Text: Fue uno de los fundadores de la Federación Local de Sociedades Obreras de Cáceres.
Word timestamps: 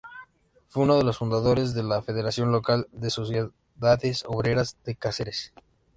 Fue 0.67 0.81
uno 0.81 0.97
de 0.97 1.03
los 1.03 1.19
fundadores 1.19 1.75
de 1.75 1.83
la 1.83 2.01
Federación 2.01 2.51
Local 2.51 2.87
de 2.91 3.11
Sociedades 3.11 4.23
Obreras 4.27 4.79
de 4.83 4.95
Cáceres. 4.95 5.53